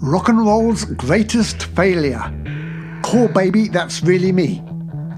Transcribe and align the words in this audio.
Rock 0.00 0.28
and 0.28 0.38
Roll's 0.38 0.84
Greatest 0.84 1.62
Failure. 1.62 2.30
Cor 3.02 3.30
Baby 3.30 3.68
That's 3.68 4.02
Really 4.02 4.30
Me 4.30 4.62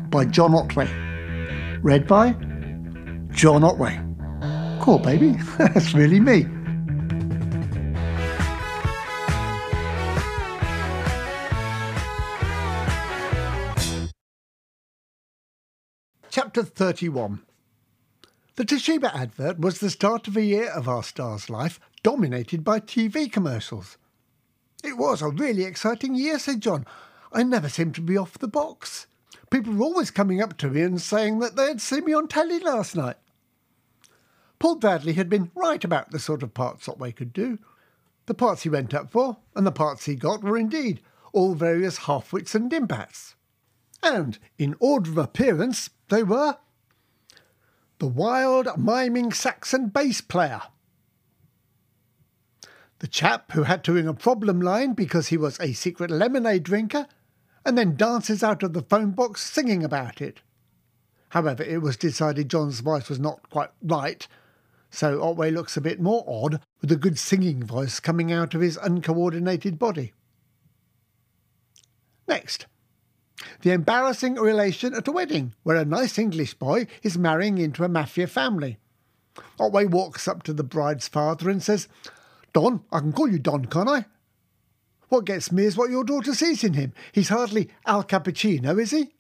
by 0.08 0.24
John 0.24 0.54
Otway. 0.54 0.88
Read 1.82 2.06
by 2.06 2.32
John 3.30 3.64
Otway. 3.64 3.98
Cor 4.80 5.00
Baby, 5.00 5.32
that's 5.58 5.94
really 5.94 6.20
me. 6.20 6.46
Chapter 16.30 16.62
31 16.62 17.40
The 18.54 18.64
Toshiba 18.64 19.12
advert 19.12 19.58
was 19.58 19.80
the 19.80 19.90
start 19.90 20.28
of 20.28 20.36
a 20.36 20.44
year 20.44 20.70
of 20.70 20.88
our 20.88 21.02
star's 21.02 21.50
life 21.50 21.80
dominated 22.04 22.62
by 22.62 22.78
TV 22.78 23.30
commercials. 23.30 23.98
Was 24.98 25.22
a 25.22 25.28
really 25.28 25.62
exciting 25.62 26.16
year, 26.16 26.40
said 26.40 26.60
John. 26.60 26.84
I 27.32 27.44
never 27.44 27.68
seemed 27.68 27.94
to 27.94 28.00
be 28.00 28.18
off 28.18 28.36
the 28.36 28.48
box. 28.48 29.06
People 29.48 29.74
were 29.74 29.84
always 29.84 30.10
coming 30.10 30.42
up 30.42 30.56
to 30.58 30.68
me 30.68 30.82
and 30.82 31.00
saying 31.00 31.38
that 31.38 31.54
they 31.54 31.68
had 31.68 31.80
seen 31.80 32.04
me 32.04 32.14
on 32.14 32.26
telly 32.26 32.58
last 32.58 32.96
night. 32.96 33.14
Paul 34.58 34.74
Bradley 34.74 35.12
had 35.12 35.30
been 35.30 35.52
right 35.54 35.84
about 35.84 36.10
the 36.10 36.18
sort 36.18 36.42
of 36.42 36.52
parts 36.52 36.88
Otway 36.88 37.12
could 37.12 37.32
do. 37.32 37.60
The 38.26 38.34
parts 38.34 38.64
he 38.64 38.68
went 38.68 38.92
up 38.92 39.08
for, 39.08 39.36
and 39.54 39.64
the 39.64 39.70
parts 39.70 40.06
he 40.06 40.16
got, 40.16 40.42
were 40.42 40.58
indeed 40.58 41.00
all 41.32 41.54
various 41.54 41.98
half-wits 41.98 42.56
and 42.56 42.68
dimpats. 42.68 43.36
And, 44.02 44.36
in 44.58 44.74
order 44.80 45.12
of 45.12 45.18
appearance, 45.18 45.90
they 46.08 46.24
were 46.24 46.56
the 48.00 48.08
wild, 48.08 48.66
miming 48.76 49.32
Saxon 49.32 49.90
bass 49.90 50.20
player, 50.20 50.62
the 53.00 53.06
chap 53.08 53.52
who 53.52 53.62
had 53.62 53.84
to 53.84 53.92
ring 53.92 54.08
a 54.08 54.14
problem 54.14 54.60
line 54.60 54.92
because 54.92 55.28
he 55.28 55.36
was 55.36 55.58
a 55.60 55.72
secret 55.72 56.10
lemonade 56.10 56.64
drinker 56.64 57.06
and 57.64 57.76
then 57.76 57.96
dances 57.96 58.42
out 58.42 58.62
of 58.62 58.72
the 58.72 58.82
phone 58.82 59.12
box 59.12 59.42
singing 59.42 59.84
about 59.84 60.20
it. 60.20 60.40
However, 61.30 61.62
it 61.62 61.82
was 61.82 61.96
decided 61.96 62.48
John's 62.48 62.80
voice 62.80 63.08
was 63.08 63.18
not 63.18 63.48
quite 63.50 63.70
right, 63.82 64.26
so 64.90 65.22
Otway 65.22 65.50
looks 65.50 65.76
a 65.76 65.82
bit 65.82 66.00
more 66.00 66.24
odd 66.26 66.60
with 66.80 66.90
a 66.90 66.96
good 66.96 67.18
singing 67.18 67.62
voice 67.62 68.00
coming 68.00 68.32
out 68.32 68.54
of 68.54 68.62
his 68.62 68.78
uncoordinated 68.78 69.78
body. 69.78 70.14
Next, 72.26 72.66
the 73.62 73.72
embarrassing 73.72 74.34
relation 74.34 74.94
at 74.94 75.06
a 75.06 75.12
wedding 75.12 75.54
where 75.62 75.76
a 75.76 75.84
nice 75.84 76.18
English 76.18 76.54
boy 76.54 76.86
is 77.02 77.18
marrying 77.18 77.58
into 77.58 77.84
a 77.84 77.88
mafia 77.88 78.26
family. 78.26 78.78
Otway 79.60 79.84
walks 79.84 80.26
up 80.26 80.42
to 80.44 80.52
the 80.52 80.64
bride's 80.64 81.06
father 81.06 81.48
and 81.48 81.62
says, 81.62 81.88
Don, 82.52 82.82
I 82.90 83.00
can 83.00 83.12
call 83.12 83.28
you 83.28 83.38
Don, 83.38 83.66
can't 83.66 83.88
I? 83.88 84.06
What 85.08 85.24
gets 85.24 85.50
me 85.50 85.64
is 85.64 85.76
what 85.76 85.90
your 85.90 86.04
daughter 86.04 86.34
sees 86.34 86.62
in 86.62 86.74
him. 86.74 86.92
He's 87.12 87.30
hardly 87.30 87.70
Al 87.86 88.04
Cappuccino, 88.04 88.78
is 88.80 88.90
he? 88.90 89.14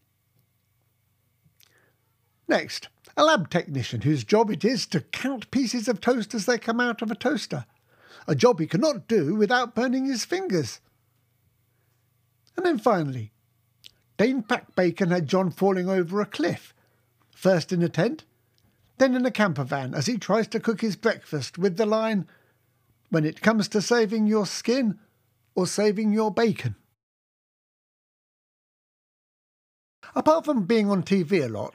Next, 2.46 2.88
a 3.16 3.24
lab 3.24 3.50
technician 3.50 4.02
whose 4.02 4.24
job 4.24 4.50
it 4.50 4.64
is 4.64 4.86
to 4.86 5.00
count 5.00 5.50
pieces 5.50 5.88
of 5.88 6.00
toast 6.00 6.34
as 6.34 6.46
they 6.46 6.58
come 6.58 6.80
out 6.80 7.02
of 7.02 7.10
a 7.10 7.14
toaster, 7.14 7.66
a 8.26 8.34
job 8.34 8.60
he 8.60 8.66
cannot 8.66 9.08
do 9.08 9.34
without 9.34 9.74
burning 9.74 10.06
his 10.06 10.24
fingers. 10.24 10.80
And 12.56 12.64
then 12.64 12.78
finally, 12.78 13.32
Danepak 14.18 14.74
Bacon 14.74 15.10
had 15.10 15.28
John 15.28 15.50
falling 15.50 15.88
over 15.88 16.20
a 16.20 16.26
cliff, 16.26 16.74
first 17.34 17.72
in 17.72 17.82
a 17.82 17.88
tent, 17.88 18.24
then 18.98 19.14
in 19.14 19.24
a 19.24 19.30
camper 19.30 19.64
van 19.64 19.94
as 19.94 20.06
he 20.06 20.18
tries 20.18 20.48
to 20.48 20.60
cook 20.60 20.80
his 20.80 20.96
breakfast 20.96 21.56
with 21.56 21.76
the 21.76 21.86
line, 21.86 22.26
when 23.10 23.24
it 23.24 23.40
comes 23.40 23.68
to 23.68 23.82
saving 23.82 24.26
your 24.26 24.46
skin 24.46 24.98
or 25.54 25.66
saving 25.66 26.12
your 26.12 26.32
bacon. 26.32 26.76
Apart 30.14 30.44
from 30.44 30.64
being 30.64 30.90
on 30.90 31.02
TV 31.02 31.44
a 31.44 31.48
lot, 31.48 31.74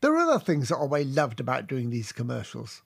there 0.00 0.12
are 0.14 0.18
other 0.18 0.44
things 0.44 0.68
that 0.68 0.78
Otway 0.78 1.04
loved 1.04 1.40
about 1.40 1.68
doing 1.68 1.90
these 1.90 2.12
commercials. 2.12 2.82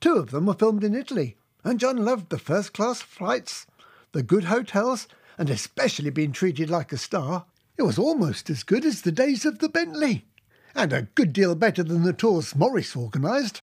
Two 0.00 0.14
of 0.14 0.30
them 0.30 0.46
were 0.46 0.54
filmed 0.54 0.84
in 0.84 0.94
Italy, 0.94 1.36
and 1.64 1.80
John 1.80 2.04
loved 2.04 2.30
the 2.30 2.38
first 2.38 2.72
class 2.72 3.02
flights, 3.02 3.66
the 4.12 4.22
good 4.22 4.44
hotels, 4.44 5.06
and 5.36 5.50
especially 5.50 6.10
being 6.10 6.32
treated 6.32 6.70
like 6.70 6.92
a 6.92 6.96
star. 6.96 7.46
It 7.76 7.82
was 7.82 7.98
almost 7.98 8.48
as 8.48 8.62
good 8.62 8.84
as 8.84 9.02
the 9.02 9.12
days 9.12 9.44
of 9.44 9.58
the 9.58 9.68
Bentley, 9.68 10.26
and 10.74 10.92
a 10.92 11.02
good 11.02 11.32
deal 11.32 11.54
better 11.54 11.82
than 11.82 12.04
the 12.04 12.12
tours 12.12 12.56
Morris 12.56 12.96
organised. 12.96 13.60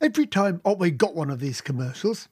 Every 0.00 0.26
time 0.26 0.62
Otway 0.64 0.92
got 0.92 1.14
one 1.14 1.30
of 1.30 1.40
these 1.40 1.60
commercials, 1.60 2.28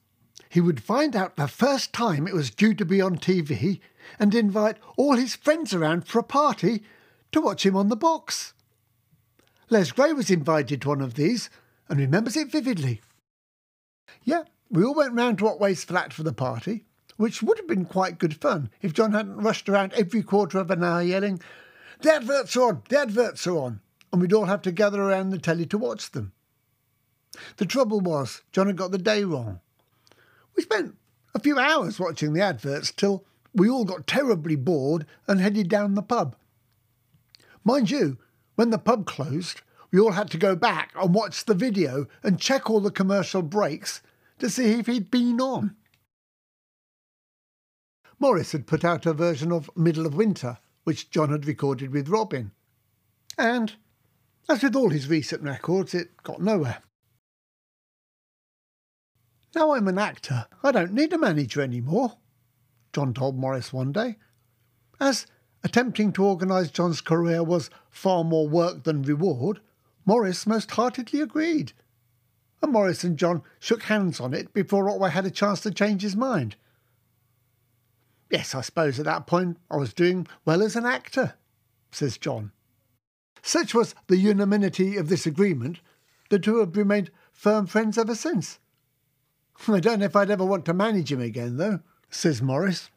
he 0.49 0.59
would 0.59 0.81
find 0.81 1.15
out 1.15 1.35
the 1.35 1.47
first 1.47 1.93
time 1.93 2.27
it 2.27 2.33
was 2.33 2.49
due 2.49 2.73
to 2.73 2.83
be 2.83 2.99
on 2.99 3.17
TV 3.17 3.79
and 4.17 4.33
invite 4.33 4.77
all 4.97 5.13
his 5.13 5.35
friends 5.35 5.73
around 5.73 6.07
for 6.07 6.17
a 6.17 6.23
party 6.23 6.83
to 7.31 7.41
watch 7.41 7.65
him 7.65 7.75
on 7.75 7.89
the 7.89 7.95
box. 7.95 8.53
Les 9.69 9.91
Gray 9.91 10.13
was 10.13 10.31
invited 10.31 10.81
to 10.81 10.87
one 10.87 11.01
of 11.01 11.13
these 11.13 11.51
and 11.87 11.99
remembers 11.99 12.35
it 12.35 12.49
vividly. 12.49 13.01
Yeah, 14.23 14.43
we 14.71 14.83
all 14.83 14.95
went 14.95 15.13
round 15.13 15.37
to 15.37 15.47
Otway's 15.47 15.83
flat 15.83 16.11
for 16.11 16.23
the 16.23 16.33
party, 16.33 16.85
which 17.17 17.43
would 17.43 17.59
have 17.59 17.67
been 17.67 17.85
quite 17.85 18.17
good 18.17 18.41
fun 18.41 18.71
if 18.81 18.93
John 18.93 19.11
hadn't 19.11 19.37
rushed 19.43 19.69
around 19.69 19.93
every 19.93 20.23
quarter 20.23 20.57
of 20.57 20.71
an 20.71 20.83
hour 20.83 21.03
yelling, 21.03 21.39
The 22.01 22.13
adverts 22.13 22.55
are 22.55 22.69
on! 22.69 22.83
The 22.89 22.99
adverts 22.99 23.45
are 23.45 23.57
on! 23.57 23.81
And 24.11 24.21
we'd 24.21 24.33
all 24.33 24.45
have 24.45 24.63
to 24.63 24.71
gather 24.71 25.03
around 25.03 25.29
the 25.29 25.37
telly 25.37 25.67
to 25.67 25.77
watch 25.77 26.09
them. 26.09 26.31
The 27.57 27.65
trouble 27.65 27.99
was, 27.99 28.41
John 28.51 28.67
had 28.67 28.77
got 28.77 28.91
the 28.91 28.97
day 28.97 29.23
wrong. 29.23 29.59
We 30.55 30.63
spent 30.63 30.95
a 31.33 31.39
few 31.39 31.59
hours 31.59 31.99
watching 31.99 32.33
the 32.33 32.41
adverts 32.41 32.91
till 32.91 33.25
we 33.53 33.69
all 33.69 33.85
got 33.85 34.07
terribly 34.07 34.55
bored 34.55 35.05
and 35.27 35.39
headed 35.39 35.69
down 35.69 35.95
the 35.95 36.01
pub. 36.01 36.35
Mind 37.63 37.91
you, 37.91 38.17
when 38.55 38.69
the 38.69 38.77
pub 38.77 39.05
closed, 39.05 39.61
we 39.91 39.99
all 39.99 40.11
had 40.11 40.29
to 40.31 40.37
go 40.37 40.55
back 40.55 40.91
and 40.95 41.13
watch 41.13 41.45
the 41.45 41.53
video 41.53 42.07
and 42.23 42.39
check 42.39 42.69
all 42.69 42.79
the 42.79 42.91
commercial 42.91 43.41
breaks 43.41 44.01
to 44.39 44.49
see 44.49 44.71
if 44.79 44.87
he'd 44.87 45.11
been 45.11 45.39
on. 45.39 45.75
Morris 48.19 48.51
had 48.51 48.67
put 48.67 48.83
out 48.83 49.05
a 49.05 49.13
version 49.13 49.51
of 49.51 49.69
Middle 49.75 50.05
of 50.05 50.15
Winter, 50.15 50.57
which 50.83 51.09
John 51.09 51.29
had 51.29 51.45
recorded 51.45 51.91
with 51.91 52.09
Robin. 52.09 52.51
And, 53.37 53.75
as 54.49 54.61
with 54.61 54.75
all 54.75 54.89
his 54.89 55.07
recent 55.07 55.43
records, 55.43 55.93
it 55.93 56.21
got 56.23 56.41
nowhere. 56.41 56.81
Now 59.55 59.73
I'm 59.73 59.87
an 59.87 59.97
actor, 59.97 60.45
I 60.63 60.71
don't 60.71 60.93
need 60.93 61.11
a 61.13 61.17
manager 61.17 61.61
any 61.61 61.81
more, 61.81 62.17
John 62.93 63.13
told 63.13 63.35
Morris 63.35 63.73
one 63.73 63.91
day. 63.91 64.17
As 64.99 65.25
attempting 65.63 66.13
to 66.13 66.23
organise 66.23 66.69
John's 66.69 67.01
career 67.01 67.43
was 67.43 67.69
far 67.89 68.23
more 68.23 68.47
work 68.47 68.83
than 68.83 69.01
reward, 69.01 69.59
Morris 70.05 70.45
most 70.45 70.71
heartily 70.71 71.21
agreed. 71.21 71.73
And 72.61 72.71
Morris 72.73 73.03
and 73.03 73.17
John 73.17 73.41
shook 73.59 73.83
hands 73.83 74.19
on 74.19 74.33
it 74.33 74.53
before 74.53 74.89
Otway 74.89 75.09
had 75.09 75.25
a 75.25 75.31
chance 75.31 75.61
to 75.61 75.71
change 75.71 76.01
his 76.01 76.15
mind. 76.15 76.55
Yes, 78.29 78.53
I 78.53 78.61
suppose 78.61 78.99
at 78.99 79.05
that 79.05 79.25
point 79.25 79.57
I 79.71 79.77
was 79.77 79.93
doing 79.93 80.27
well 80.45 80.61
as 80.61 80.75
an 80.75 80.85
actor, 80.85 81.33
says 81.91 82.17
John. 82.17 82.51
Such 83.41 83.73
was 83.73 83.95
the 84.07 84.17
unanimity 84.17 84.97
of 84.97 85.09
this 85.09 85.25
agreement, 85.25 85.79
the 86.29 86.37
two 86.37 86.57
have 86.57 86.77
remained 86.77 87.09
firm 87.31 87.65
friends 87.65 87.97
ever 87.97 88.13
since. 88.13 88.59
I 89.67 89.79
don't 89.79 89.99
know 89.99 90.05
if 90.05 90.15
I'd 90.15 90.31
ever 90.31 90.45
want 90.45 90.65
to 90.65 90.73
manage 90.73 91.11
him 91.11 91.21
again, 91.21 91.57
though, 91.57 91.79
says 92.09 92.41
Morris. 92.41 92.89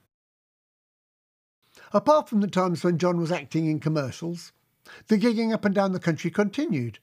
Apart 1.93 2.28
from 2.28 2.41
the 2.41 2.47
times 2.47 2.84
when 2.84 2.99
John 2.99 3.19
was 3.19 3.33
acting 3.33 3.67
in 3.67 3.81
commercials, 3.81 4.53
the 5.09 5.19
gigging 5.19 5.53
up 5.53 5.65
and 5.65 5.75
down 5.75 5.93
the 5.93 6.00
country 6.00 6.31
continued. 6.31 6.99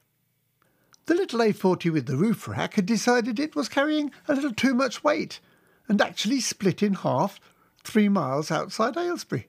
The 1.06 1.16
little 1.16 1.40
A40 1.40 1.92
with 1.92 2.06
the 2.06 2.16
roof 2.16 2.48
rack 2.48 2.76
had 2.76 2.86
decided 2.86 3.40
it 3.40 3.56
was 3.56 3.70
carrying 3.70 4.12
a 4.28 4.34
little 4.34 4.54
too 4.54 4.74
much 4.74 5.04
weight 5.04 5.40
and 5.88 6.02
actually 6.02 6.40
split 6.40 6.84
in 6.84 6.94
half 6.94 7.40
three 7.84 8.10
miles 8.10 8.52
outside 8.52 8.98
Aylesbury. 8.98 9.48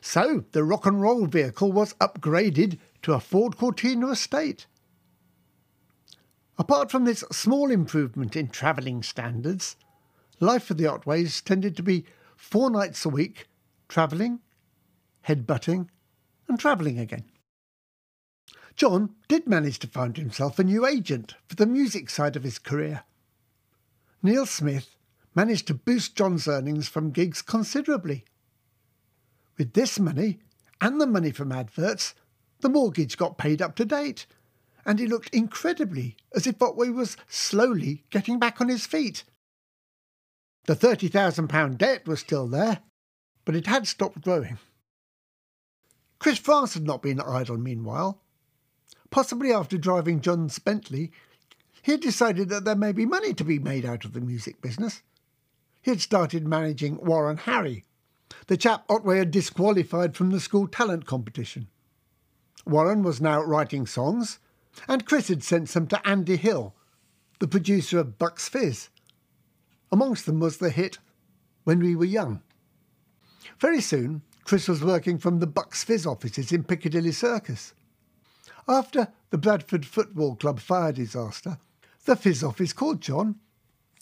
So 0.00 0.44
the 0.52 0.64
rock 0.64 0.86
and 0.86 1.00
roll 1.00 1.26
vehicle 1.26 1.72
was 1.72 1.94
upgraded 1.94 2.78
to 3.02 3.12
a 3.12 3.20
Ford 3.20 3.56
Cortina 3.56 4.10
estate 4.10 4.66
Apart 6.56 6.90
from 6.90 7.04
this 7.04 7.24
small 7.32 7.70
improvement 7.70 8.36
in 8.36 8.48
travelling 8.48 9.02
standards, 9.02 9.76
life 10.38 10.64
for 10.64 10.74
the 10.74 10.84
Otways 10.84 11.42
tended 11.42 11.76
to 11.76 11.82
be 11.82 12.06
four 12.36 12.70
nights 12.70 13.04
a 13.04 13.08
week, 13.08 13.48
travelling, 13.88 14.40
headbutting, 15.26 15.88
and 16.48 16.58
travelling 16.58 16.98
again. 16.98 17.24
John 18.76 19.14
did 19.28 19.46
manage 19.46 19.78
to 19.80 19.86
find 19.86 20.16
himself 20.16 20.58
a 20.58 20.64
new 20.64 20.86
agent 20.86 21.34
for 21.46 21.56
the 21.56 21.66
music 21.66 22.10
side 22.10 22.36
of 22.36 22.44
his 22.44 22.58
career. 22.58 23.02
Neil 24.22 24.46
Smith 24.46 24.96
managed 25.34 25.66
to 25.68 25.74
boost 25.74 26.16
John's 26.16 26.46
earnings 26.46 26.88
from 26.88 27.10
gigs 27.10 27.42
considerably. 27.42 28.24
With 29.58 29.74
this 29.74 29.98
money 29.98 30.40
and 30.80 31.00
the 31.00 31.06
money 31.06 31.30
from 31.30 31.52
adverts, 31.52 32.14
the 32.60 32.68
mortgage 32.68 33.16
got 33.16 33.38
paid 33.38 33.60
up 33.60 33.76
to 33.76 33.84
date 33.84 34.26
and 34.84 34.98
he 34.98 35.06
looked 35.06 35.34
incredibly 35.34 36.16
as 36.34 36.46
if 36.46 36.62
Otway 36.62 36.90
was 36.90 37.16
slowly 37.28 38.04
getting 38.10 38.38
back 38.38 38.60
on 38.60 38.68
his 38.68 38.86
feet. 38.86 39.24
The 40.66 40.74
£30,000 40.74 41.78
debt 41.78 42.06
was 42.06 42.20
still 42.20 42.46
there, 42.46 42.80
but 43.44 43.56
it 43.56 43.66
had 43.66 43.86
stopped 43.86 44.22
growing. 44.22 44.58
Chris 46.18 46.38
France 46.38 46.74
had 46.74 46.84
not 46.84 47.02
been 47.02 47.20
idle 47.20 47.58
meanwhile. 47.58 48.22
Possibly 49.10 49.52
after 49.52 49.76
driving 49.76 50.20
John's 50.20 50.58
Bentley, 50.58 51.12
he 51.82 51.92
had 51.92 52.00
decided 52.00 52.48
that 52.48 52.64
there 52.64 52.74
may 52.74 52.92
be 52.92 53.04
money 53.04 53.34
to 53.34 53.44
be 53.44 53.58
made 53.58 53.84
out 53.84 54.04
of 54.04 54.12
the 54.12 54.20
music 54.20 54.62
business. 54.62 55.02
He 55.82 55.90
had 55.90 56.00
started 56.00 56.46
managing 56.46 56.96
Warren 57.04 57.36
Harry, 57.36 57.84
the 58.46 58.56
chap 58.56 58.84
Otway 58.88 59.18
had 59.18 59.30
disqualified 59.30 60.16
from 60.16 60.30
the 60.30 60.40
school 60.40 60.66
talent 60.66 61.06
competition. 61.06 61.68
Warren 62.66 63.02
was 63.02 63.20
now 63.20 63.42
writing 63.42 63.86
songs, 63.86 64.38
and 64.88 65.06
Chris 65.06 65.28
had 65.28 65.42
sent 65.42 65.68
some 65.68 65.86
to 65.88 66.06
Andy 66.06 66.36
Hill, 66.36 66.74
the 67.38 67.48
producer 67.48 67.98
of 67.98 68.18
Bucks 68.18 68.48
Fizz. 68.48 68.88
Amongst 69.92 70.26
them 70.26 70.40
was 70.40 70.58
the 70.58 70.70
hit 70.70 70.98
When 71.64 71.78
We 71.80 71.94
Were 71.94 72.04
Young. 72.04 72.42
Very 73.58 73.80
soon, 73.80 74.22
Chris 74.44 74.68
was 74.68 74.84
working 74.84 75.18
from 75.18 75.38
the 75.38 75.46
Bucks 75.46 75.84
Fizz 75.84 76.06
offices 76.06 76.52
in 76.52 76.64
Piccadilly 76.64 77.12
Circus. 77.12 77.74
After 78.68 79.08
the 79.30 79.38
Bradford 79.38 79.86
Football 79.86 80.36
Club 80.36 80.60
fire 80.60 80.92
disaster, 80.92 81.58
the 82.04 82.16
Fizz 82.16 82.42
office 82.44 82.72
called 82.72 83.00
John. 83.00 83.36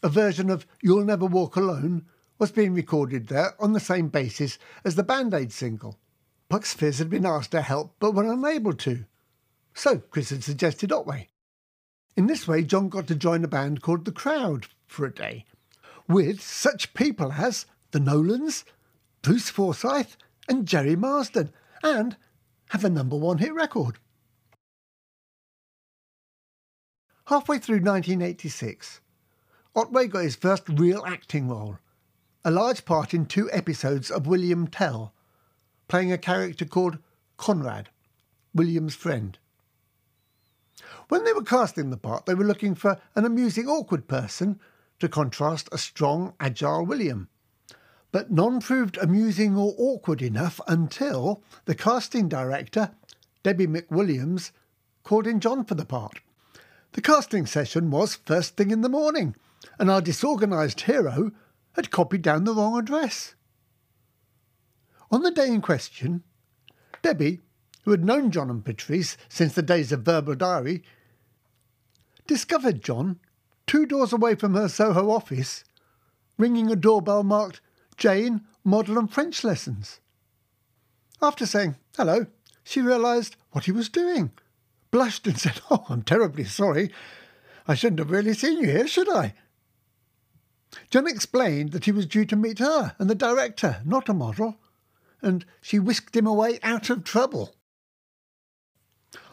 A 0.03 0.09
version 0.09 0.51
of 0.51 0.67
You'll 0.83 1.05
Never 1.05 1.27
Walk 1.27 1.57
Alone 1.57 2.07
was 2.39 2.51
being 2.51 2.75
recorded 2.75 3.29
there 3.29 3.55
on 3.61 3.73
the 3.73 3.81
same 3.81 4.09
basis 4.09 4.59
as 4.85 4.97
the 4.97 5.05
Band 5.05 5.33
Aid 5.33 5.53
single. 5.53 5.99
Bucks 6.49 6.75
Fizz 6.75 6.99
had 6.99 7.11
been 7.11 7.25
asked 7.25 7.53
to 7.53 7.63
help 7.63 7.95
but 8.01 8.13
were 8.13 8.31
unable 8.31 8.73
to. 8.75 9.05
So 9.75 9.99
Chris 9.99 10.31
had 10.31 10.45
suggested 10.45 10.93
Otway. 10.93 11.29
In 12.17 12.27
this 12.27 12.47
way, 12.47 12.63
John 12.63 12.89
got 12.89 13.07
to 13.09 13.15
join 13.15 13.43
a 13.45 13.49
band 13.49 13.83
called 13.83 14.05
The 14.05 14.13
Crowd 14.13 14.67
for 14.87 15.07
a 15.07 15.15
day, 15.15 15.47
with 16.07 16.43
such 16.43 16.95
people 16.95 17.33
as 17.33 17.67
the 17.91 18.01
Nolans, 18.01 18.65
Bruce 19.23 19.49
Forsyth, 19.49 20.17
and 20.49 20.67
Gerry 20.67 20.97
Marsden, 20.97 21.53
and 21.83 22.17
have 22.71 22.85
a 22.85 22.91
number 22.91 23.17
one 23.17 23.39
hit 23.39 23.55
record. 23.55 23.99
Halfway 27.27 27.59
through 27.59 27.77
1986, 27.77 29.01
Otway 29.75 30.07
got 30.07 30.25
his 30.25 30.37
first 30.37 30.69
real 30.69 31.03
acting 31.07 31.49
role 31.49 31.79
a 32.45 32.51
large 32.51 32.85
part 32.85 33.15
in 33.15 33.27
two 33.27 33.49
episodes 33.53 34.11
of 34.11 34.27
William 34.27 34.67
Tell, 34.67 35.15
playing 35.89 36.13
a 36.13 36.19
character 36.19 36.65
called 36.65 36.99
Conrad, 37.37 37.89
William's 38.55 38.95
friend. 38.95 39.39
When 41.09 41.25
they 41.25 41.33
were 41.33 41.43
casting 41.43 41.91
the 41.91 41.97
part, 41.97 42.27
they 42.27 42.35
were 42.35 42.45
looking 42.45 42.75
for 42.75 43.01
an 43.15 43.25
amusing, 43.25 43.69
awkward 43.69 44.09
person 44.09 44.61
to 44.99 45.09
contrast 45.09 45.69
a 45.73 45.79
strong, 45.79 46.35
agile 46.39 46.87
William. 46.87 47.29
But 48.13 48.31
none 48.31 48.61
proved 48.61 48.99
amusing 48.99 49.57
or 49.57 49.75
awkward 49.79 50.23
enough 50.23 50.61
until 50.69 51.43
the 51.65 51.75
casting 51.75 52.29
director, 52.29 52.93
Debbie 53.43 53.67
McWilliams, 53.67 54.53
called 55.03 55.27
in 55.27 55.41
John 55.41 55.65
for 55.65 55.75
the 55.75 55.85
part. 55.85 56.21
The 56.93 57.01
casting 57.01 57.47
session 57.47 57.91
was 57.91 58.17
first 58.17 58.57
thing 58.57 58.71
in 58.71 58.83
the 58.83 58.89
morning, 58.89 59.35
and 59.79 59.91
our 59.91 60.03
disorganised 60.03 60.83
hero 60.83 61.33
had 61.73 61.91
copied 61.91 62.23
down 62.23 62.45
the 62.45 62.55
wrong 62.55 62.79
address. 62.79 63.35
On 65.11 65.23
the 65.23 65.31
day 65.31 65.49
in 65.49 65.63
question, 65.63 66.23
Debbie, 67.01 67.41
who 67.83 67.91
had 67.91 68.05
known 68.05 68.31
John 68.31 68.51
and 68.51 68.65
Patrice 68.65 69.17
since 69.29 69.55
the 69.55 69.63
days 69.63 69.93
of 69.93 70.03
Verbal 70.03 70.35
Diary, 70.35 70.83
discovered 72.27 72.83
John 72.83 73.19
two 73.67 73.87
doors 73.87 74.13
away 74.13 74.35
from 74.35 74.55
her 74.55 74.69
Soho 74.69 75.11
office, 75.11 75.65
ringing 76.39 76.71
a 76.71 76.77
doorbell 76.77 77.23
marked 77.23 77.61
Jane 77.97 78.43
Model 78.65 78.99
and 78.99 79.13
French 79.13 79.45
Lessons. 79.45 80.01
After 81.21 81.47
saying 81.47 81.77
hello, 81.97 82.27
she 82.65 82.81
realised 82.81 83.37
what 83.51 83.65
he 83.65 83.73
was 83.73 83.89
doing, 83.89 84.31
blushed 84.91 85.27
and 85.27 85.39
said, 85.41 85.61
Oh, 85.71 85.85
I'm 85.89 86.03
terribly 86.03 86.45
sorry. 86.45 86.93
I 87.67 87.75
shouldn't 87.75 88.01
have 88.01 88.11
really 88.11 88.35
seen 88.35 88.59
you 88.59 88.67
here, 88.67 88.89
should 88.89 89.09
I? 89.09 89.35
John 90.91 91.07
explained 91.07 91.73
that 91.73 91.85
he 91.85 91.93
was 91.93 92.07
due 92.07 92.25
to 92.27 92.37
meet 92.37 92.59
her 92.59 92.97
and 92.99 93.09
the 93.11 93.15
director, 93.15 93.83
not 93.85 94.09
a 94.09 94.15
model, 94.15 94.57
and 95.21 95.45
she 95.61 95.79
whisked 95.79 96.17
him 96.17 96.27
away 96.27 96.59
out 96.63 96.91
of 96.91 97.05
trouble. 97.05 97.55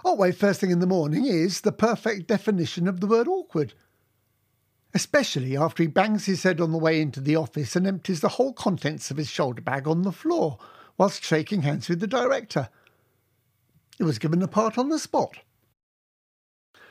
Otway, 0.03 0.31
first 0.31 0.59
thing 0.59 0.71
in 0.71 0.79
the 0.79 0.87
morning, 0.87 1.25
is 1.25 1.61
the 1.61 1.71
perfect 1.71 2.27
definition 2.27 2.87
of 2.87 2.99
the 2.99 3.07
word 3.07 3.27
awkward, 3.27 3.73
especially 4.93 5.55
after 5.55 5.83
he 5.83 5.87
bangs 5.87 6.25
his 6.25 6.43
head 6.43 6.59
on 6.59 6.71
the 6.71 6.77
way 6.77 7.01
into 7.01 7.21
the 7.21 7.35
office 7.35 7.75
and 7.75 7.85
empties 7.85 8.21
the 8.21 8.29
whole 8.29 8.53
contents 8.53 9.11
of 9.11 9.17
his 9.17 9.29
shoulder 9.29 9.61
bag 9.61 9.87
on 9.87 10.03
the 10.03 10.11
floor 10.11 10.57
whilst 10.97 11.23
shaking 11.23 11.61
hands 11.61 11.87
with 11.87 11.99
the 11.99 12.07
director. 12.07 12.69
He 13.97 14.03
was 14.03 14.19
given 14.19 14.41
a 14.41 14.47
part 14.47 14.77
on 14.77 14.89
the 14.89 14.99
spot. 14.99 15.39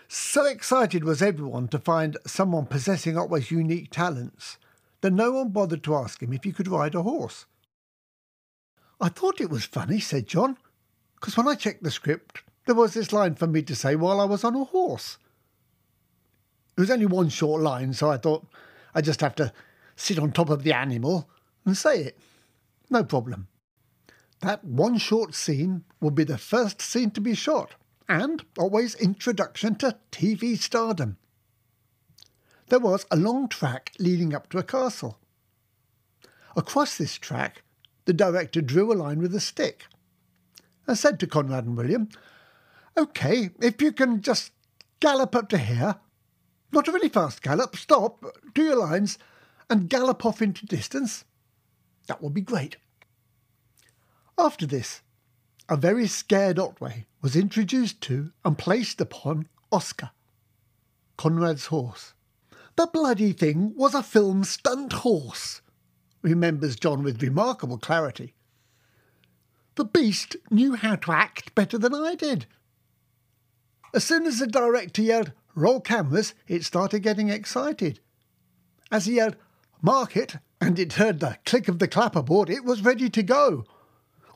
So 0.08 0.46
excited 0.46 1.04
was 1.04 1.20
everyone 1.20 1.68
to 1.68 1.78
find 1.78 2.16
someone 2.26 2.66
possessing 2.66 3.18
Otway's 3.18 3.50
unique 3.50 3.90
talents 3.90 4.56
that 5.02 5.12
no 5.12 5.32
one 5.32 5.50
bothered 5.50 5.84
to 5.84 5.94
ask 5.94 6.22
him 6.22 6.32
if 6.32 6.44
he 6.44 6.52
could 6.52 6.68
ride 6.68 6.94
a 6.94 7.02
horse. 7.02 7.46
I 9.00 9.10
thought 9.10 9.40
it 9.40 9.50
was 9.50 9.64
funny, 9.64 10.00
said 10.00 10.26
John, 10.26 10.56
because 11.14 11.36
when 11.36 11.46
I 11.46 11.54
checked 11.54 11.82
the 11.82 11.90
script, 11.90 12.42
there 12.68 12.74
was 12.74 12.92
this 12.92 13.14
line 13.14 13.34
for 13.34 13.46
me 13.46 13.62
to 13.62 13.74
say 13.74 13.96
while 13.96 14.20
I 14.20 14.26
was 14.26 14.44
on 14.44 14.54
a 14.54 14.62
horse. 14.62 15.16
It 16.76 16.82
was 16.82 16.90
only 16.90 17.06
one 17.06 17.30
short 17.30 17.62
line, 17.62 17.94
so 17.94 18.10
I 18.10 18.18
thought 18.18 18.46
I'd 18.94 19.06
just 19.06 19.22
have 19.22 19.34
to 19.36 19.54
sit 19.96 20.18
on 20.18 20.32
top 20.32 20.50
of 20.50 20.64
the 20.64 20.74
animal 20.74 21.30
and 21.64 21.74
say 21.74 22.02
it. 22.02 22.18
No 22.90 23.04
problem. 23.04 23.48
That 24.40 24.66
one 24.66 24.98
short 24.98 25.34
scene 25.34 25.84
will 25.98 26.10
be 26.10 26.24
the 26.24 26.36
first 26.36 26.82
scene 26.82 27.10
to 27.12 27.22
be 27.22 27.34
shot 27.34 27.74
and 28.06 28.44
Otway's 28.58 28.94
introduction 28.96 29.76
to 29.76 29.96
TV 30.12 30.58
stardom. 30.58 31.16
There 32.68 32.80
was 32.80 33.06
a 33.10 33.16
long 33.16 33.48
track 33.48 33.92
leading 33.98 34.34
up 34.34 34.50
to 34.50 34.58
a 34.58 34.62
castle. 34.62 35.18
Across 36.54 36.98
this 36.98 37.16
track, 37.16 37.62
the 38.04 38.12
director 38.12 38.60
drew 38.60 38.92
a 38.92 38.94
line 38.94 39.20
with 39.20 39.34
a 39.34 39.40
stick 39.40 39.86
and 40.86 40.98
said 40.98 41.18
to 41.20 41.26
Conrad 41.26 41.64
and 41.64 41.74
William, 41.74 42.10
OK, 42.98 43.50
if 43.62 43.80
you 43.80 43.92
can 43.92 44.22
just 44.22 44.50
gallop 44.98 45.36
up 45.36 45.48
to 45.50 45.58
here, 45.58 45.94
not 46.72 46.88
a 46.88 46.92
really 46.92 47.08
fast 47.08 47.42
gallop, 47.44 47.76
stop, 47.76 48.24
do 48.54 48.64
your 48.64 48.74
lines, 48.74 49.18
and 49.70 49.88
gallop 49.88 50.26
off 50.26 50.42
into 50.42 50.66
distance, 50.66 51.24
that 52.08 52.20
would 52.20 52.34
be 52.34 52.40
great. 52.40 52.76
After 54.36 54.66
this, 54.66 55.02
a 55.68 55.76
very 55.76 56.08
scared 56.08 56.58
Otway 56.58 57.06
was 57.22 57.36
introduced 57.36 58.00
to 58.00 58.32
and 58.44 58.58
placed 58.58 59.00
upon 59.00 59.48
Oscar, 59.70 60.10
Conrad's 61.16 61.66
horse. 61.66 62.14
The 62.74 62.88
bloody 62.88 63.32
thing 63.32 63.74
was 63.76 63.94
a 63.94 64.02
film 64.02 64.42
stunt 64.42 64.92
horse, 64.92 65.60
remembers 66.20 66.74
John 66.74 67.04
with 67.04 67.22
remarkable 67.22 67.78
clarity. 67.78 68.34
The 69.76 69.84
beast 69.84 70.34
knew 70.50 70.74
how 70.74 70.96
to 70.96 71.12
act 71.12 71.54
better 71.54 71.78
than 71.78 71.94
I 71.94 72.16
did. 72.16 72.46
As 73.94 74.04
soon 74.04 74.26
as 74.26 74.38
the 74.38 74.46
director 74.46 75.02
yelled, 75.02 75.32
roll 75.54 75.80
cameras, 75.80 76.34
it 76.46 76.64
started 76.64 77.00
getting 77.00 77.28
excited. 77.28 78.00
As 78.90 79.06
he 79.06 79.16
yelled, 79.16 79.36
mark 79.80 80.16
it, 80.16 80.36
and 80.60 80.78
it 80.78 80.94
heard 80.94 81.20
the 81.20 81.38
click 81.44 81.68
of 81.68 81.78
the 81.78 81.88
clapperboard, 81.88 82.50
it 82.50 82.64
was 82.64 82.82
ready 82.82 83.08
to 83.10 83.22
go. 83.22 83.64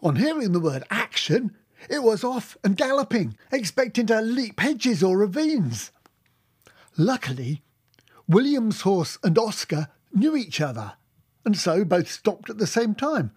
On 0.02 0.16
hearing 0.16 0.52
the 0.52 0.61
word 0.61 0.85
action, 0.90 1.56
it 1.88 2.02
was 2.02 2.25
off 2.25 2.56
and 2.64 2.76
galloping, 2.76 3.37
expecting 3.50 4.06
to 4.06 4.21
leap 4.21 4.61
hedges 4.61 5.02
or 5.02 5.18
ravines. 5.18 5.90
Luckily, 6.97 7.62
William's 8.28 8.82
horse 8.82 9.18
and 9.23 9.37
Oscar 9.38 9.88
knew 10.12 10.37
each 10.37 10.61
other, 10.61 10.94
and 11.44 11.56
so 11.56 11.85
both 11.85 12.11
stopped 12.11 12.50
at 12.50 12.59
the 12.59 12.66
same 12.66 12.94
time. 12.94 13.32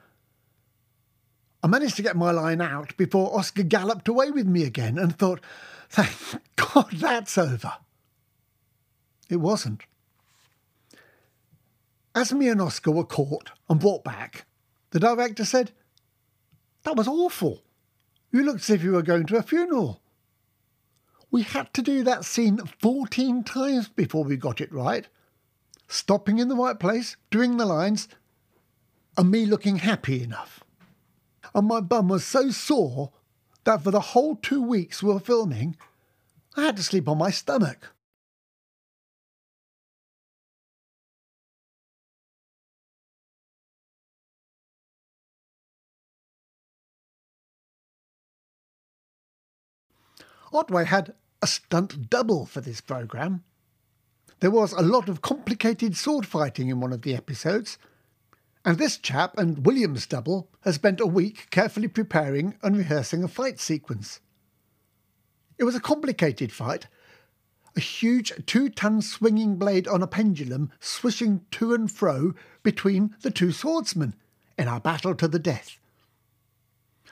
I 1.63 1.67
managed 1.67 1.95
to 1.95 2.03
get 2.03 2.15
my 2.15 2.31
line 2.31 2.61
out 2.61 2.95
before 2.97 3.35
Oscar 3.35 3.63
galloped 3.63 4.07
away 4.07 4.29
with 4.29 4.45
me 4.45 4.63
again 4.63 4.99
and 4.99 5.17
thought, 5.17 5.41
thank 5.89 6.41
God 6.55 6.91
that's 6.93 7.37
over. 7.37 7.73
It 9.29 9.37
wasn't. 9.37 9.83
As 12.13 12.31
me 12.31 12.47
and 12.47 12.61
Oscar 12.61 12.91
were 12.91 13.03
caught 13.03 13.51
and 13.69 13.79
brought 13.79 14.03
back, 14.03 14.45
the 14.91 14.99
director 14.99 15.43
said, 15.43 15.71
that 16.83 16.95
was 16.95 17.07
awful. 17.07 17.63
You 18.31 18.43
looked 18.43 18.61
as 18.61 18.69
if 18.69 18.83
you 18.83 18.91
were 18.91 19.01
going 19.01 19.25
to 19.25 19.37
a 19.37 19.41
funeral. 19.41 20.01
We 21.31 21.41
had 21.41 21.73
to 21.73 21.81
do 21.81 22.03
that 22.03 22.23
scene 22.23 22.57
14 22.57 23.43
times 23.43 23.89
before 23.89 24.23
we 24.23 24.37
got 24.37 24.61
it 24.61 24.71
right. 24.71 25.07
Stopping 25.87 26.37
in 26.39 26.47
the 26.47 26.55
right 26.55 26.79
place, 26.79 27.17
doing 27.31 27.57
the 27.57 27.65
lines, 27.65 28.07
and 29.17 29.31
me 29.31 29.45
looking 29.45 29.77
happy 29.77 30.23
enough. 30.23 30.63
And 31.53 31.67
my 31.67 31.81
bum 31.81 32.07
was 32.07 32.23
so 32.25 32.49
sore 32.51 33.11
that 33.65 33.83
for 33.83 33.91
the 33.91 33.99
whole 33.99 34.35
two 34.35 34.61
weeks 34.61 35.03
we 35.03 35.11
were 35.11 35.19
filming, 35.19 35.75
I 36.55 36.63
had 36.63 36.77
to 36.77 36.83
sleep 36.83 37.09
on 37.09 37.17
my 37.17 37.31
stomach. 37.31 37.91
Otway 50.53 50.85
had 50.85 51.13
a 51.41 51.47
stunt 51.47 52.09
double 52.09 52.45
for 52.45 52.61
this 52.61 52.79
programme. 52.79 53.43
There 54.39 54.51
was 54.51 54.71
a 54.71 54.81
lot 54.81 55.09
of 55.09 55.21
complicated 55.21 55.97
sword 55.97 56.25
fighting 56.25 56.69
in 56.69 56.79
one 56.79 56.93
of 56.93 57.01
the 57.01 57.13
episodes, 57.13 57.77
and 58.65 58.79
this 58.79 58.97
chap 58.97 59.37
and 59.37 59.63
William's 59.63 60.07
double 60.07 60.49
has 60.61 60.75
spent 60.75 60.99
a 60.99 61.05
week 61.05 61.47
carefully 61.51 61.87
preparing 61.87 62.55
and 62.63 62.75
rehearsing 62.75 63.23
a 63.23 63.27
fight 63.27 63.59
sequence. 63.59 64.19
It 65.59 65.63
was 65.63 65.75
a 65.75 65.79
complicated 65.79 66.51
fight, 66.51 66.87
a 67.75 67.79
huge 67.79 68.33
two 68.47 68.69
ton 68.69 69.03
swinging 69.03 69.57
blade 69.57 69.87
on 69.87 70.01
a 70.01 70.07
pendulum 70.07 70.71
swishing 70.79 71.45
to 71.51 71.75
and 71.75 71.91
fro 71.91 72.33
between 72.63 73.15
the 73.21 73.29
two 73.29 73.51
swordsmen 73.51 74.15
in 74.57 74.67
a 74.67 74.79
battle 74.79 75.13
to 75.13 75.27
the 75.27 75.39
death. 75.39 75.77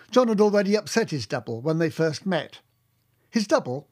John 0.09 0.29
had 0.29 0.41
already 0.41 0.75
upset 0.75 1.11
his 1.11 1.27
double 1.27 1.61
when 1.61 1.77
they 1.77 1.89
first 1.89 2.25
met. 2.25 2.59
His 3.29 3.47
double, 3.47 3.87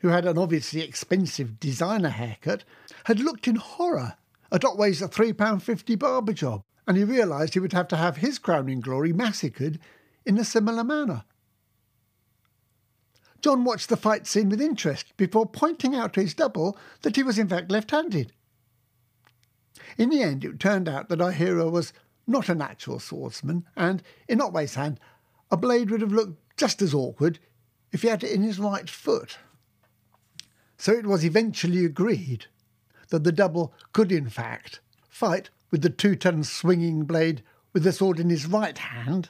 who 0.00 0.08
had 0.08 0.26
an 0.26 0.36
obviously 0.38 0.82
expensive 0.82 1.58
designer 1.60 2.10
haircut, 2.10 2.64
had 3.04 3.20
looked 3.20 3.48
in 3.48 3.56
horror 3.56 4.16
at 4.52 4.64
Otway's 4.64 5.00
£3.50 5.00 5.98
barber 5.98 6.32
job, 6.32 6.62
and 6.86 6.96
he 6.96 7.04
realised 7.04 7.54
he 7.54 7.60
would 7.60 7.72
have 7.72 7.88
to 7.88 7.96
have 7.96 8.18
his 8.18 8.38
crowning 8.38 8.80
glory 8.80 9.12
massacred 9.12 9.78
in 10.24 10.38
a 10.38 10.44
similar 10.44 10.84
manner. 10.84 11.24
John 13.42 13.64
watched 13.64 13.88
the 13.88 13.96
fight 13.96 14.26
scene 14.26 14.48
with 14.48 14.60
interest 14.60 15.16
before 15.16 15.46
pointing 15.46 15.94
out 15.94 16.14
to 16.14 16.20
his 16.20 16.34
double 16.34 16.76
that 17.02 17.16
he 17.16 17.22
was 17.22 17.38
in 17.38 17.48
fact 17.48 17.70
left 17.70 17.90
handed. 17.90 18.32
In 19.98 20.10
the 20.10 20.22
end, 20.22 20.44
it 20.44 20.58
turned 20.58 20.88
out 20.88 21.08
that 21.08 21.20
our 21.20 21.32
hero 21.32 21.68
was 21.68 21.92
not 22.26 22.48
a 22.48 22.54
natural 22.54 22.98
swordsman, 22.98 23.64
and, 23.76 24.02
in 24.28 24.40
Otway's 24.40 24.74
hand, 24.74 24.98
a 25.50 25.56
blade 25.56 25.90
would 25.90 26.00
have 26.00 26.12
looked 26.12 26.56
just 26.56 26.82
as 26.82 26.92
awkward 26.92 27.38
if 27.92 28.02
he 28.02 28.08
had 28.08 28.24
it 28.24 28.32
in 28.32 28.42
his 28.42 28.58
right 28.58 28.90
foot. 28.90 29.38
So 30.76 30.92
it 30.92 31.06
was 31.06 31.24
eventually 31.24 31.84
agreed 31.84 32.46
that 33.08 33.22
the 33.22 33.32
double 33.32 33.72
could, 33.92 34.10
in 34.10 34.28
fact, 34.28 34.80
fight 35.08 35.50
with 35.70 35.82
the 35.82 35.90
two 35.90 36.16
ton 36.16 36.44
swinging 36.44 37.04
blade 37.04 37.42
with 37.72 37.82
the 37.82 37.92
sword 37.92 38.18
in 38.18 38.30
his 38.30 38.46
right 38.46 38.78
hand, 38.78 39.28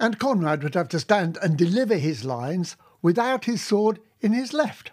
and 0.00 0.18
Conrad 0.18 0.62
would 0.62 0.74
have 0.74 0.88
to 0.88 1.00
stand 1.00 1.38
and 1.42 1.56
deliver 1.56 1.96
his 1.96 2.24
lines 2.24 2.76
without 3.00 3.44
his 3.44 3.62
sword 3.62 4.00
in 4.20 4.32
his 4.32 4.52
left. 4.52 4.90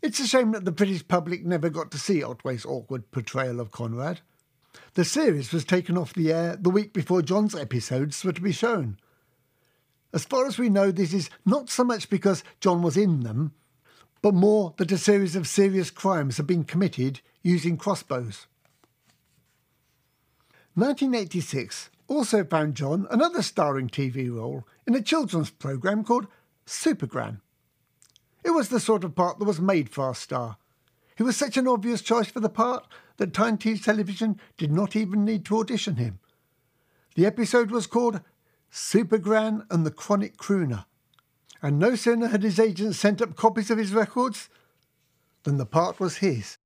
It's 0.00 0.20
a 0.20 0.26
shame 0.26 0.52
that 0.52 0.64
the 0.64 0.72
British 0.72 1.06
public 1.06 1.44
never 1.44 1.68
got 1.68 1.90
to 1.90 1.98
see 1.98 2.22
Otway's 2.22 2.64
awkward 2.64 3.10
portrayal 3.10 3.60
of 3.60 3.72
Conrad. 3.72 4.20
The 4.94 5.04
series 5.04 5.52
was 5.52 5.64
taken 5.64 5.98
off 5.98 6.14
the 6.14 6.32
air 6.32 6.56
the 6.56 6.70
week 6.70 6.92
before 6.92 7.20
John's 7.20 7.54
episodes 7.54 8.24
were 8.24 8.32
to 8.32 8.40
be 8.40 8.52
shown. 8.52 8.98
As 10.12 10.24
far 10.24 10.46
as 10.46 10.56
we 10.56 10.68
know, 10.68 10.90
this 10.90 11.12
is 11.12 11.30
not 11.44 11.68
so 11.68 11.84
much 11.84 12.08
because 12.08 12.44
John 12.60 12.80
was 12.80 12.96
in 12.96 13.20
them, 13.20 13.52
but 14.22 14.34
more 14.34 14.74
that 14.78 14.92
a 14.92 14.98
series 14.98 15.36
of 15.36 15.46
serious 15.46 15.90
crimes 15.90 16.36
had 16.36 16.46
been 16.46 16.64
committed 16.64 17.20
using 17.48 17.78
crossbows. 17.78 18.46
1986 20.74 21.88
also 22.06 22.44
found 22.44 22.74
John 22.74 23.06
another 23.10 23.42
starring 23.42 23.88
TV 23.88 24.30
role 24.32 24.66
in 24.86 24.94
a 24.94 25.02
children's 25.02 25.50
programme 25.50 26.04
called 26.04 26.26
Supergran. 26.66 27.40
It 28.44 28.50
was 28.50 28.68
the 28.68 28.78
sort 28.78 29.02
of 29.02 29.14
part 29.14 29.38
that 29.38 29.46
was 29.46 29.60
made 29.60 29.88
for 29.88 30.04
our 30.04 30.14
star. 30.14 30.58
He 31.16 31.22
was 31.22 31.36
such 31.36 31.56
an 31.56 31.66
obvious 31.66 32.02
choice 32.02 32.28
for 32.30 32.40
the 32.40 32.48
part 32.48 32.86
that 33.16 33.32
TNT 33.32 33.82
Television 33.82 34.38
did 34.56 34.70
not 34.70 34.94
even 34.94 35.24
need 35.24 35.44
to 35.46 35.58
audition 35.58 35.96
him. 35.96 36.20
The 37.16 37.26
episode 37.26 37.70
was 37.70 37.86
called 37.86 38.20
Supergran 38.70 39.66
and 39.70 39.84
the 39.84 39.90
Chronic 39.90 40.36
Crooner, 40.36 40.84
and 41.60 41.78
no 41.78 41.96
sooner 41.96 42.28
had 42.28 42.42
his 42.42 42.60
agent 42.60 42.94
sent 42.94 43.20
up 43.20 43.34
copies 43.34 43.70
of 43.70 43.78
his 43.78 43.92
records 43.92 44.48
than 45.42 45.56
the 45.56 45.66
part 45.66 45.98
was 45.98 46.18
his. 46.18 46.58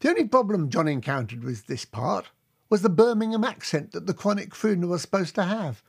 The 0.00 0.10
only 0.10 0.28
problem 0.28 0.70
John 0.70 0.86
encountered 0.86 1.42
with 1.42 1.66
this 1.66 1.84
part 1.84 2.26
was 2.70 2.82
the 2.82 2.88
Birmingham 2.88 3.44
accent 3.44 3.92
that 3.92 4.06
the 4.06 4.14
chronic 4.14 4.50
crooner 4.50 4.86
was 4.86 5.02
supposed 5.02 5.34
to 5.36 5.44
have. 5.44 5.82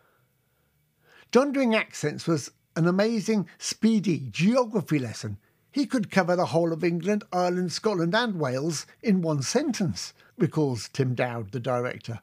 John 1.32 1.52
doing 1.52 1.76
accents 1.76 2.26
was 2.26 2.52
an 2.76 2.88
amazing, 2.88 3.48
speedy 3.58 4.28
geography 4.32 4.98
lesson. 4.98 5.38
He 5.72 5.86
could 5.86 6.10
cover 6.10 6.36
the 6.36 6.48
whole 6.48 6.74
of 6.74 6.84
England, 6.84 7.24
Ireland, 7.32 7.72
Scotland, 7.72 8.16
and 8.16 8.40
Wales 8.40 8.88
in 9.04 9.22
one 9.22 9.44
sentence, 9.44 10.14
recalls 10.38 10.90
Tim 10.90 11.14
Dowd, 11.14 11.52
the 11.52 11.60
director. 11.60 12.22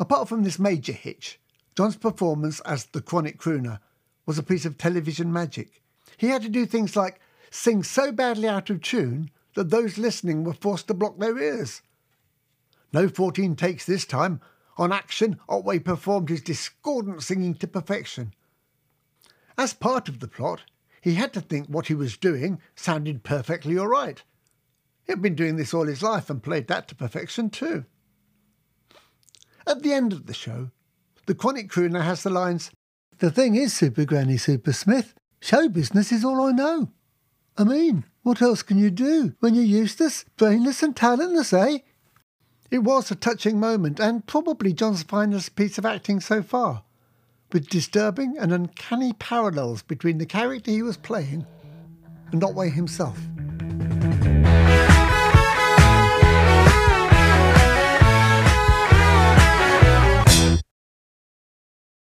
Apart 0.00 0.28
from 0.28 0.42
this 0.42 0.58
major 0.58 0.92
hitch, 0.92 1.38
John's 1.76 1.96
performance 1.96 2.58
as 2.60 2.86
the 2.86 3.00
chronic 3.00 3.38
crooner 3.38 3.78
was 4.26 4.38
a 4.38 4.42
piece 4.42 4.64
of 4.64 4.78
television 4.78 5.32
magic. 5.32 5.80
He 6.16 6.28
had 6.28 6.42
to 6.42 6.48
do 6.48 6.66
things 6.66 6.96
like 6.96 7.20
sing 7.50 7.84
so 7.84 8.10
badly 8.10 8.48
out 8.48 8.70
of 8.70 8.80
tune 8.80 9.30
that 9.54 9.70
those 9.70 9.98
listening 9.98 10.44
were 10.44 10.54
forced 10.54 10.88
to 10.88 10.94
block 10.94 11.18
their 11.18 11.38
ears. 11.38 11.82
No 12.92 13.08
14 13.08 13.56
takes 13.56 13.86
this 13.86 14.04
time. 14.04 14.40
On 14.78 14.92
action, 14.92 15.38
Otway 15.48 15.78
performed 15.78 16.28
his 16.28 16.40
discordant 16.40 17.22
singing 17.22 17.54
to 17.56 17.66
perfection. 17.66 18.32
As 19.58 19.74
part 19.74 20.08
of 20.08 20.20
the 20.20 20.28
plot, 20.28 20.62
he 21.00 21.14
had 21.14 21.32
to 21.34 21.40
think 21.40 21.66
what 21.66 21.88
he 21.88 21.94
was 21.94 22.16
doing 22.16 22.60
sounded 22.74 23.24
perfectly 23.24 23.76
all 23.76 23.88
right. 23.88 24.22
He 25.04 25.12
had 25.12 25.20
been 25.20 25.34
doing 25.34 25.56
this 25.56 25.74
all 25.74 25.86
his 25.86 26.02
life 26.02 26.30
and 26.30 26.42
played 26.42 26.68
that 26.68 26.88
to 26.88 26.94
perfection 26.94 27.50
too. 27.50 27.84
At 29.66 29.82
the 29.82 29.92
end 29.92 30.12
of 30.12 30.26
the 30.26 30.34
show, 30.34 30.70
the 31.26 31.34
chronic 31.34 31.70
crooner 31.70 32.02
has 32.02 32.22
the 32.22 32.30
lines 32.30 32.70
The 33.18 33.30
thing 33.30 33.54
is, 33.54 33.72
Super 33.72 34.04
Granny 34.04 34.36
Super 34.36 34.72
Smith, 34.72 35.14
show 35.40 35.68
business 35.68 36.12
is 36.12 36.24
all 36.24 36.40
I 36.40 36.52
know. 36.52 36.90
I 37.56 37.64
mean, 37.64 38.04
what 38.22 38.40
else 38.40 38.62
can 38.62 38.78
you 38.78 38.90
do 38.90 39.34
when 39.40 39.54
you're 39.54 39.64
useless, 39.64 40.24
brainless, 40.36 40.82
and 40.82 40.96
talentless, 40.96 41.52
eh? 41.52 41.78
It 42.70 42.78
was 42.78 43.10
a 43.10 43.14
touching 43.14 43.60
moment 43.60 44.00
and 44.00 44.26
probably 44.26 44.72
John's 44.72 45.02
finest 45.02 45.54
piece 45.54 45.76
of 45.76 45.84
acting 45.84 46.20
so 46.20 46.42
far, 46.42 46.84
with 47.52 47.68
disturbing 47.68 48.38
and 48.38 48.52
uncanny 48.52 49.12
parallels 49.12 49.82
between 49.82 50.16
the 50.16 50.24
character 50.24 50.70
he 50.70 50.82
was 50.82 50.96
playing 50.96 51.44
and 52.32 52.42
Otway 52.42 52.70
himself. 52.70 53.18